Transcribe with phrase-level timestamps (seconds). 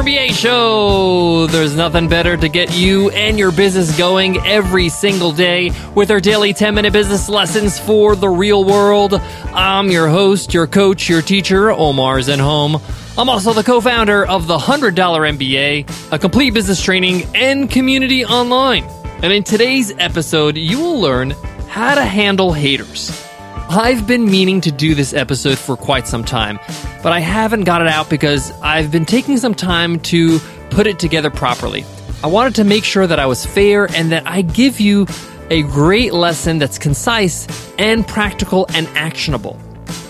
[0.00, 1.46] MBA show.
[1.48, 6.20] There's nothing better to get you and your business going every single day with our
[6.20, 9.12] daily 10 minute business lessons for the real world.
[9.52, 13.18] I'm your host, your coach, your teacher, Omar's Omar Zenhom.
[13.18, 18.24] I'm also the co founder of the $100 MBA, a complete business training and community
[18.24, 18.84] online.
[19.22, 21.32] And in today's episode, you will learn
[21.68, 23.29] how to handle haters.
[23.72, 26.58] I've been meaning to do this episode for quite some time,
[27.04, 30.98] but I haven't got it out because I've been taking some time to put it
[30.98, 31.84] together properly.
[32.24, 35.06] I wanted to make sure that I was fair and that I give you
[35.50, 37.46] a great lesson that's concise
[37.78, 39.56] and practical and actionable.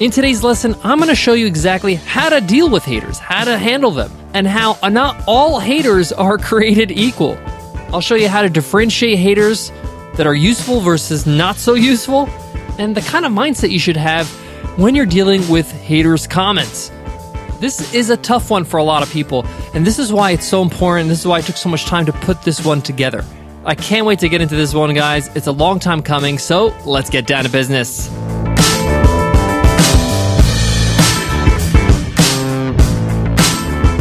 [0.00, 3.44] In today's lesson, I'm going to show you exactly how to deal with haters, how
[3.44, 7.36] to handle them, and how not all haters are created equal.
[7.92, 9.70] I'll show you how to differentiate haters
[10.14, 12.26] that are useful versus not so useful
[12.80, 14.26] and the kind of mindset you should have
[14.78, 16.90] when you're dealing with haters' comments.
[17.58, 20.46] This is a tough one for a lot of people, and this is why it's
[20.46, 21.10] so important.
[21.10, 23.22] This is why I took so much time to put this one together.
[23.66, 25.28] I can't wait to get into this one, guys.
[25.36, 28.08] It's a long time coming, so let's get down to business.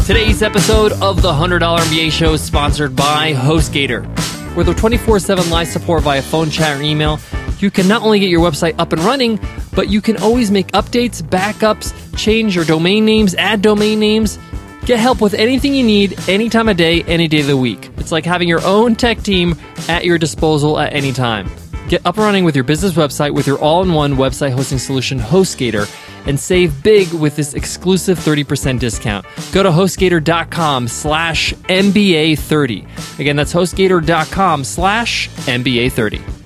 [0.07, 4.07] Today's episode of the $100 MBA show is sponsored by HostGator.
[4.55, 7.19] With their 24 7 live support via phone, chat, or email,
[7.61, 9.39] you can not only get your website up and running,
[9.75, 14.39] but you can always make updates, backups, change your domain names, add domain names.
[14.85, 17.91] Get help with anything you need, any time of day, any day of the week.
[17.97, 19.55] It's like having your own tech team
[19.87, 21.49] at your disposal at any time.
[21.89, 24.77] Get up and running with your business website with your all in one website hosting
[24.77, 25.87] solution, HostGator,
[26.27, 29.25] and save big with this exclusive 30% discount.
[29.51, 33.19] Go to HostGator.com slash MBA30.
[33.19, 36.38] Again, that's HostGator.com slash MBA30.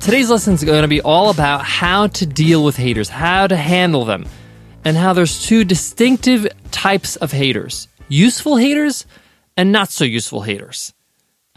[0.00, 3.56] Today's lesson is going to be all about how to deal with haters, how to
[3.56, 4.26] handle them,
[4.84, 9.04] and how there's two distinctive types of haters useful haters
[9.56, 10.94] and not so useful haters.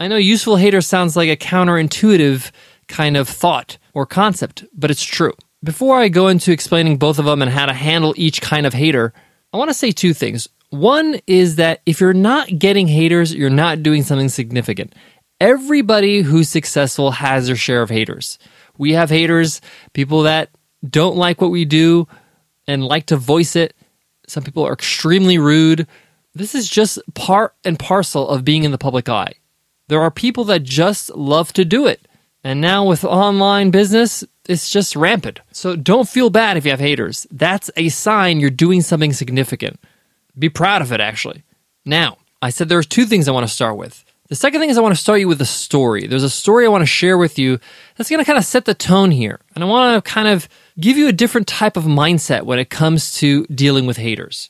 [0.00, 2.50] I know useful hater sounds like a counterintuitive
[2.88, 5.34] kind of thought or concept, but it's true.
[5.62, 8.72] Before I go into explaining both of them and how to handle each kind of
[8.72, 9.12] hater,
[9.52, 10.48] I want to say two things.
[10.70, 14.94] One is that if you're not getting haters, you're not doing something significant.
[15.40, 18.38] Everybody who's successful has their share of haters.
[18.76, 19.60] We have haters,
[19.94, 20.50] people that
[20.88, 22.06] don't like what we do
[22.66, 23.74] and like to voice it.
[24.26, 25.86] Some people are extremely rude.
[26.34, 29.34] This is just part and parcel of being in the public eye.
[29.88, 32.06] There are people that just love to do it.
[32.44, 35.40] And now with online business, it's just rampant.
[35.52, 37.26] So don't feel bad if you have haters.
[37.30, 39.80] That's a sign you're doing something significant.
[40.38, 41.42] Be proud of it, actually.
[41.84, 44.04] Now, I said there's two things I want to start with.
[44.30, 46.06] The second thing is I want to start you with a story.
[46.06, 47.58] There's a story I want to share with you
[47.96, 49.40] that's going to kind of set the tone here.
[49.56, 50.48] And I want to kind of
[50.78, 54.48] give you a different type of mindset when it comes to dealing with haters.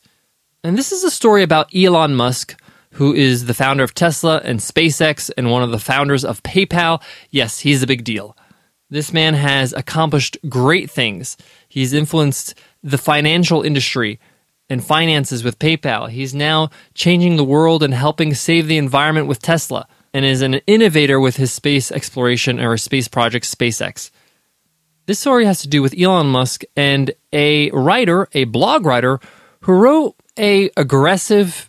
[0.62, 2.60] And this is a story about Elon Musk,
[2.92, 7.02] who is the founder of Tesla and SpaceX and one of the founders of PayPal.
[7.30, 8.36] Yes, he's a big deal.
[8.90, 11.38] This man has accomplished great things.
[11.70, 14.20] He's influenced the financial industry
[14.70, 16.08] and finances with PayPal.
[16.08, 20.54] He's now changing the world and helping save the environment with Tesla and is an
[20.66, 24.10] innovator with his space exploration or space project SpaceX.
[25.06, 29.18] This story has to do with Elon Musk and a writer, a blog writer,
[29.62, 31.68] who wrote a aggressive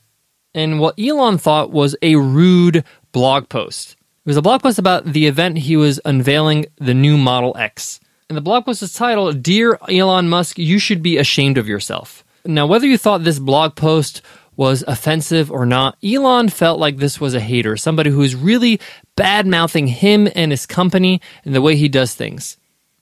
[0.53, 3.93] and what Elon thought was a rude blog post.
[3.93, 7.99] It was a blog post about the event he was unveiling the new Model X.
[8.29, 12.23] And the blog post is titled, Dear Elon Musk, you should be ashamed of yourself.
[12.45, 14.21] Now, whether you thought this blog post
[14.55, 18.79] was offensive or not, Elon felt like this was a hater, somebody who's really
[19.15, 22.57] bad mouthing him and his company and the way he does things.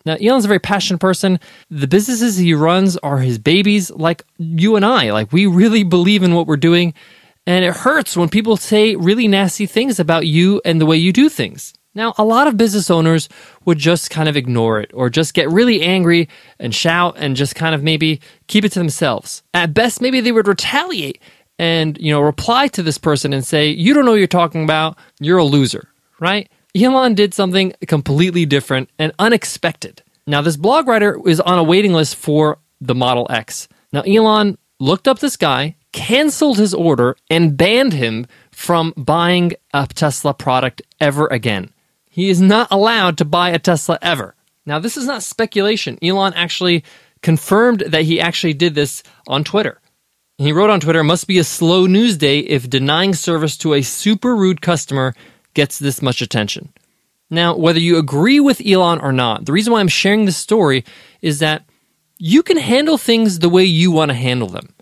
[0.06, 1.40] Now, Elon's a very passionate person.
[1.70, 5.12] The businesses he runs are his babies, like you and I.
[5.12, 6.94] Like, we really believe in what we're doing.
[7.46, 11.12] And it hurts when people say really nasty things about you and the way you
[11.12, 11.74] do things.
[12.00, 13.28] Now, a lot of business owners
[13.66, 17.56] would just kind of ignore it or just get really angry and shout and just
[17.56, 19.44] kind of maybe keep it to themselves.
[19.54, 21.22] At best, maybe they would retaliate
[21.58, 24.64] and, you know, reply to this person and say, You don't know what you're talking
[24.64, 24.98] about.
[25.20, 25.90] You're a loser,
[26.22, 26.50] right?
[26.74, 30.02] Elon did something completely different and unexpected.
[30.26, 33.68] Now, this blog writer is on a waiting list for the Model X.
[33.92, 39.86] Now, Elon looked up this guy, canceled his order, and banned him from buying a
[39.86, 41.74] Tesla product ever again.
[42.20, 44.36] He is not allowed to buy a Tesla ever.
[44.66, 45.98] Now, this is not speculation.
[46.04, 46.84] Elon actually
[47.22, 49.80] confirmed that he actually did this on Twitter.
[50.38, 53.82] He wrote on Twitter, must be a slow news day if denying service to a
[53.82, 55.16] super rude customer
[55.54, 56.74] gets this much attention.
[57.30, 60.84] Now, whether you agree with Elon or not, the reason why I'm sharing this story
[61.22, 61.64] is that
[62.18, 64.76] you can handle things the way you want to handle them.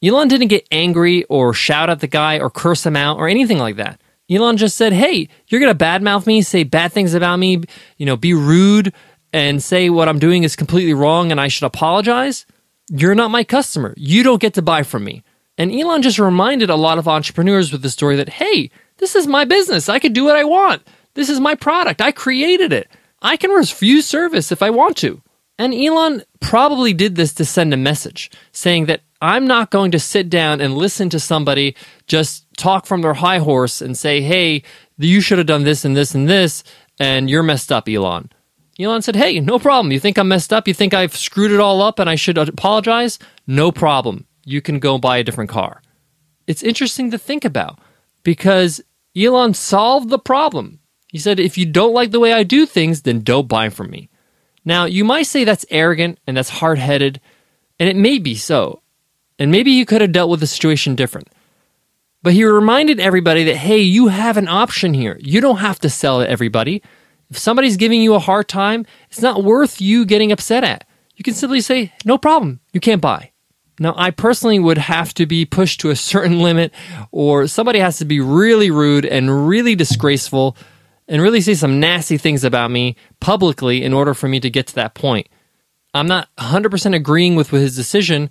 [0.00, 3.58] Elon didn't get angry or shout at the guy or curse him out or anything
[3.58, 4.00] like that.
[4.30, 7.62] Elon just said, Hey, you're going to badmouth me, say bad things about me,
[7.96, 8.92] you know, be rude
[9.32, 12.46] and say what I'm doing is completely wrong and I should apologize.
[12.90, 13.94] You're not my customer.
[13.96, 15.22] You don't get to buy from me.
[15.56, 19.26] And Elon just reminded a lot of entrepreneurs with the story that, hey, this is
[19.26, 19.88] my business.
[19.88, 20.86] I can do what I want.
[21.14, 22.00] This is my product.
[22.00, 22.88] I created it.
[23.22, 25.22] I can refuse service if I want to.
[25.58, 29.98] And Elon probably did this to send a message saying that I'm not going to
[29.98, 31.76] sit down and listen to somebody
[32.06, 34.62] just talk from their high horse and say, hey,
[34.98, 36.62] you should have done this and this and this,
[36.98, 38.30] and you're messed up, Elon.
[38.78, 39.92] Elon said, hey, no problem.
[39.92, 40.66] You think I'm messed up?
[40.66, 43.18] You think I've screwed it all up and I should apologize?
[43.46, 44.26] No problem.
[44.44, 45.80] You can go buy a different car.
[46.46, 47.78] It's interesting to think about
[48.24, 48.82] because
[49.16, 50.80] Elon solved the problem.
[51.08, 53.90] He said, if you don't like the way I do things, then don't buy from
[53.90, 54.10] me.
[54.64, 57.20] Now, you might say that's arrogant and that's hard headed,
[57.78, 58.82] and it may be so.
[59.38, 61.28] And maybe you could have dealt with the situation different.
[62.22, 65.18] But he reminded everybody that, hey, you have an option here.
[65.20, 66.82] You don't have to sell to everybody.
[67.30, 70.86] If somebody's giving you a hard time, it's not worth you getting upset at.
[71.16, 73.32] You can simply say, no problem, you can't buy.
[73.78, 76.72] Now, I personally would have to be pushed to a certain limit,
[77.10, 80.56] or somebody has to be really rude and really disgraceful
[81.08, 84.66] and really say some nasty things about me publicly in order for me to get
[84.68, 85.28] to that point.
[85.92, 88.30] I'm not 100% agreeing with his decision,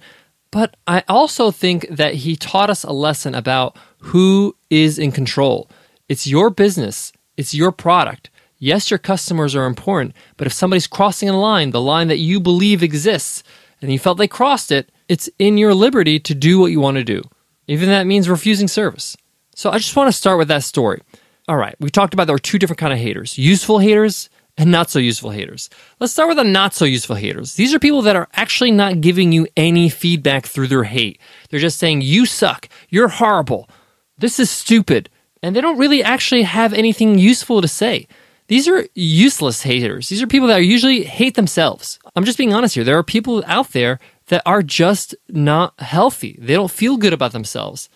[0.53, 5.67] but I also think that he taught us a lesson about who is in control.
[6.07, 8.29] It's your business, it's your product.
[8.59, 12.39] Yes, your customers are important, but if somebody's crossing a line, the line that you
[12.39, 13.43] believe exists,
[13.81, 16.97] and you felt they crossed it, it's in your liberty to do what you want
[16.97, 17.23] to do,
[17.67, 19.17] even that means refusing service.
[19.55, 21.01] So I just want to start with that story.
[21.47, 24.71] All right, we talked about there are two different kind of haters: useful haters and
[24.71, 25.69] not so useful haters.
[25.99, 27.55] Let's start with the not so useful haters.
[27.55, 31.19] These are people that are actually not giving you any feedback through their hate.
[31.49, 33.69] They're just saying you suck, you're horrible,
[34.17, 35.09] this is stupid,
[35.41, 38.07] and they don't really actually have anything useful to say.
[38.47, 40.09] These are useless haters.
[40.09, 41.97] These are people that usually hate themselves.
[42.15, 42.83] I'm just being honest here.
[42.83, 46.37] There are people out there that are just not healthy.
[46.39, 47.89] They don't feel good about themselves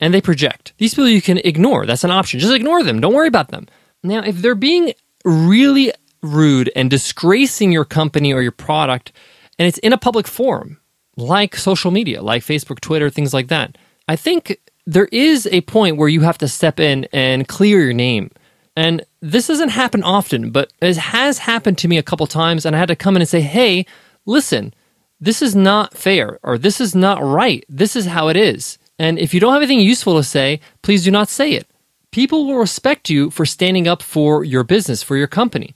[0.00, 0.72] and they project.
[0.78, 1.86] These people you can ignore.
[1.86, 2.40] That's an option.
[2.40, 3.00] Just ignore them.
[3.00, 3.68] Don't worry about them.
[4.02, 4.94] Now, if they're being
[5.24, 9.12] really rude and disgracing your company or your product,
[9.58, 10.78] and it's in a public forum,
[11.16, 13.76] like social media, like Facebook, Twitter, things like that,
[14.08, 17.92] I think there is a point where you have to step in and clear your
[17.92, 18.30] name.
[18.74, 22.74] And this doesn't happen often, but it has happened to me a couple times, and
[22.74, 23.86] I had to come in and say, hey,
[24.24, 24.74] listen,
[25.20, 27.64] this is not fair or this is not right.
[27.68, 28.78] This is how it is.
[28.98, 31.66] And if you don't have anything useful to say, please do not say it.
[32.10, 35.74] People will respect you for standing up for your business, for your company.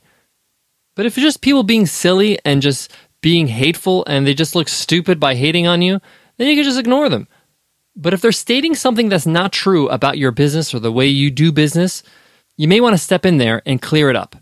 [0.97, 2.91] But if it's just people being silly and just
[3.21, 6.01] being hateful and they just look stupid by hating on you,
[6.35, 7.29] then you can just ignore them.
[7.95, 11.31] But if they're stating something that's not true about your business or the way you
[11.31, 12.03] do business,
[12.57, 14.35] you may want to step in there and clear it up.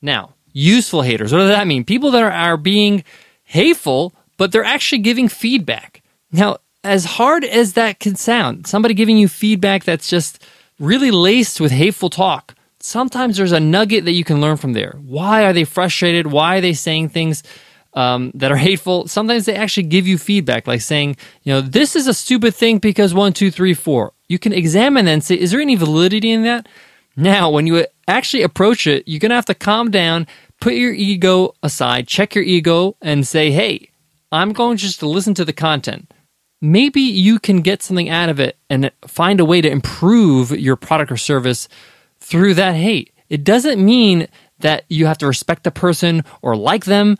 [0.00, 1.84] Now, useful haters, what does that mean?
[1.84, 3.02] People that are, are being
[3.42, 6.02] hateful but they're actually giving feedback.
[6.32, 10.42] Now, as hard as that can sound, somebody giving you feedback that's just
[10.78, 14.96] really laced with hateful talk, sometimes there's a nugget that you can learn from there.
[15.02, 16.26] Why are they frustrated?
[16.26, 17.42] Why are they saying things
[17.94, 19.06] um, that are hateful?
[19.08, 22.78] Sometimes they actually give you feedback, like saying, you know, this is a stupid thing
[22.78, 24.12] because one, two, three, four.
[24.28, 26.68] You can examine and say, is there any validity in that?
[27.16, 30.26] Now, when you actually approach it, you're going to have to calm down,
[30.60, 33.90] put your ego aside, check your ego, and say, hey,
[34.32, 36.12] I'm going just to listen to the content.
[36.62, 40.76] Maybe you can get something out of it and find a way to improve your
[40.76, 41.68] product or service
[42.20, 43.12] through that hate.
[43.28, 44.28] It doesn't mean
[44.60, 47.16] that you have to respect the person or like them.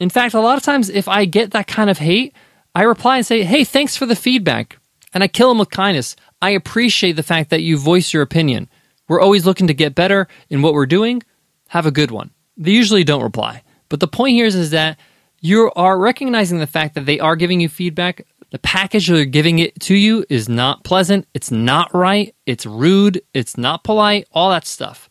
[0.00, 2.34] In fact, a lot of times, if I get that kind of hate,
[2.74, 4.78] I reply and say, Hey, thanks for the feedback.
[5.12, 6.16] And I kill them with kindness.
[6.40, 8.68] I appreciate the fact that you voice your opinion.
[9.08, 11.22] We're always looking to get better in what we're doing.
[11.68, 12.30] Have a good one.
[12.56, 13.62] They usually don't reply.
[13.88, 14.98] But the point here is, is that
[15.40, 18.26] you are recognizing the fact that they are giving you feedback.
[18.50, 21.26] The package they're giving it to you is not pleasant.
[21.34, 22.34] It's not right.
[22.46, 23.20] It's rude.
[23.34, 24.26] It's not polite.
[24.32, 25.08] All that stuff.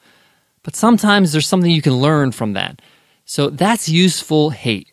[0.63, 2.81] But sometimes there's something you can learn from that.
[3.25, 4.91] So that's useful hate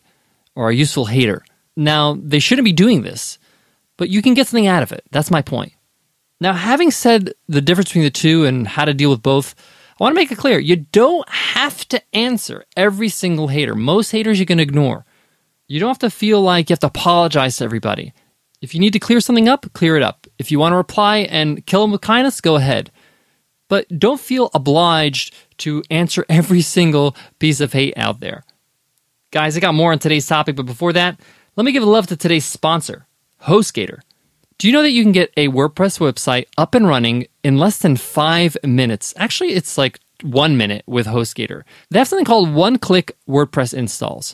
[0.55, 1.43] or a useful hater.
[1.75, 3.39] Now, they shouldn't be doing this,
[3.97, 5.03] but you can get something out of it.
[5.11, 5.73] That's my point.
[6.39, 9.55] Now, having said the difference between the two and how to deal with both,
[9.99, 13.75] I want to make it clear you don't have to answer every single hater.
[13.75, 15.05] Most haters you can ignore.
[15.67, 18.13] You don't have to feel like you have to apologize to everybody.
[18.65, 20.25] If you need to clear something up, clear it up.
[20.39, 22.91] If you want to reply and kill them with kindness, go ahead.
[23.67, 28.43] But don't feel obliged to answer every single piece of hate out there.
[29.29, 31.19] Guys, I got more on today's topic, but before that,
[31.55, 33.05] let me give love to today's sponsor,
[33.43, 33.99] HostGator.
[34.57, 37.77] Do you know that you can get a WordPress website up and running in less
[37.77, 39.13] than five minutes?
[39.15, 41.61] Actually, it's like one minute with HostGator.
[41.91, 44.33] They have something called one click WordPress installs.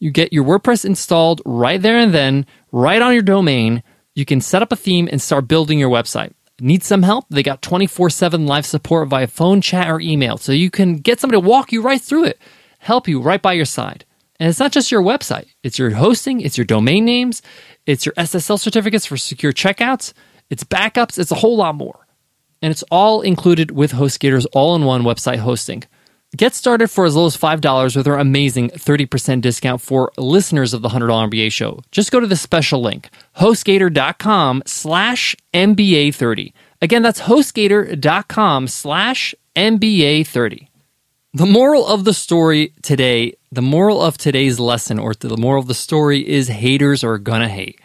[0.00, 3.82] You get your WordPress installed right there and then, right on your domain.
[4.14, 6.32] You can set up a theme and start building your website.
[6.60, 7.24] Need some help?
[7.30, 10.36] They got 24 7 live support via phone, chat, or email.
[10.36, 12.38] So you can get somebody to walk you right through it,
[12.78, 14.04] help you right by your side.
[14.38, 17.42] And it's not just your website, it's your hosting, it's your domain names,
[17.86, 20.14] it's your SSL certificates for secure checkouts,
[20.48, 22.06] it's backups, it's a whole lot more.
[22.62, 25.84] And it's all included with HostGator's all in one website hosting.
[26.36, 30.80] Get started for as low as $5 with our amazing 30% discount for listeners of
[30.80, 31.80] the $100 MBA show.
[31.90, 36.52] Just go to the special link, hostgator.com slash MBA30.
[36.80, 40.68] Again, that's hostgator.com slash MBA30.
[41.34, 45.68] The moral of the story today, the moral of today's lesson, or the moral of
[45.68, 47.80] the story is haters are gonna hate.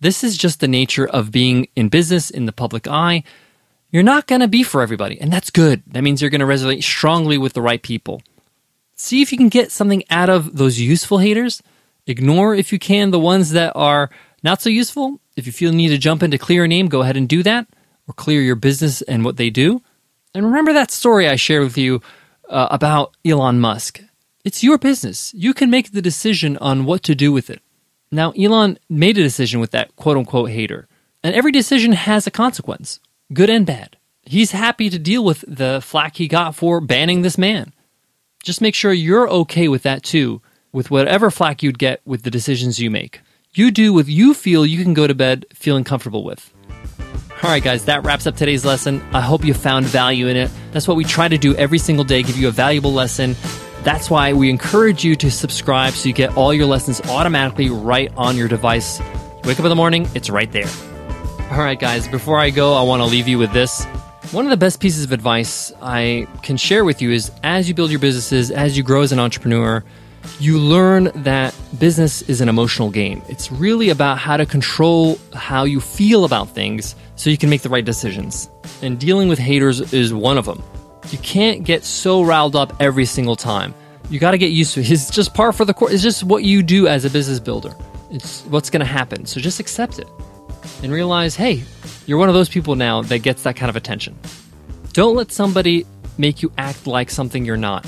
[0.00, 3.24] This is just the nature of being in business in the public eye
[3.90, 5.82] you're not going to be for everybody, and that's good.
[5.86, 8.22] That means you're going to resonate strongly with the right people.
[8.94, 11.62] See if you can get something out of those useful haters.
[12.06, 14.10] Ignore, if you can, the ones that are
[14.42, 15.20] not so useful.
[15.36, 17.28] If you feel you need to jump in to clear a name, go ahead and
[17.28, 17.66] do that,
[18.06, 19.82] or clear your business and what they do.
[20.34, 22.02] And remember that story I shared with you
[22.48, 24.02] uh, about Elon Musk.
[24.44, 25.32] It's your business.
[25.34, 27.60] You can make the decision on what to do with it.
[28.10, 30.88] Now, Elon made a decision with that quote unquote hater,
[31.22, 33.00] and every decision has a consequence
[33.32, 33.96] good and bad.
[34.22, 37.72] He's happy to deal with the flack he got for banning this man.
[38.42, 40.42] Just make sure you're okay with that too,
[40.72, 43.20] with whatever flack you'd get with the decisions you make.
[43.52, 46.52] You do what you feel you can go to bed feeling comfortable with.
[47.42, 49.02] All right, guys, that wraps up today's lesson.
[49.12, 50.50] I hope you found value in it.
[50.72, 53.36] That's what we try to do every single day, give you a valuable lesson.
[53.82, 58.12] That's why we encourage you to subscribe so you get all your lessons automatically right
[58.16, 59.00] on your device.
[59.44, 60.87] wake up in the morning, it's right there.
[61.50, 63.86] All right, guys, before I go, I want to leave you with this.
[64.32, 67.74] One of the best pieces of advice I can share with you is as you
[67.74, 69.82] build your businesses, as you grow as an entrepreneur,
[70.40, 73.22] you learn that business is an emotional game.
[73.28, 77.62] It's really about how to control how you feel about things so you can make
[77.62, 78.50] the right decisions.
[78.82, 80.62] And dealing with haters is one of them.
[81.08, 83.74] You can't get so riled up every single time.
[84.10, 84.90] You got to get used to it.
[84.90, 85.94] It's just par for the course.
[85.94, 87.74] It's just what you do as a business builder.
[88.10, 89.24] It's what's going to happen.
[89.24, 90.08] So just accept it
[90.82, 91.62] and realize, hey,
[92.06, 94.18] you're one of those people now that gets that kind of attention.
[94.92, 97.86] Don't let somebody make you act like something you're not.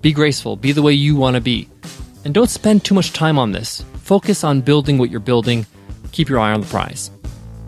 [0.00, 1.68] Be graceful, be the way you want to be.
[2.24, 3.84] And don't spend too much time on this.
[4.02, 5.66] Focus on building what you're building.
[6.12, 7.10] Keep your eye on the prize.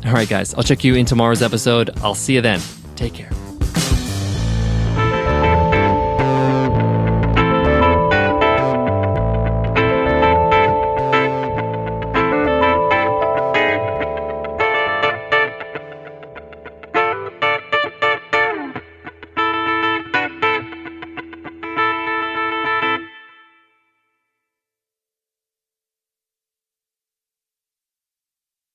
[0.05, 1.91] All right, guys, I'll check you in tomorrow's episode.
[1.99, 2.61] I'll see you then.
[2.97, 3.31] Take care.